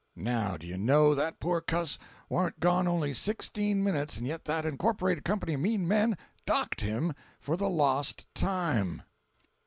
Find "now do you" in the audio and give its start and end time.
0.15-0.77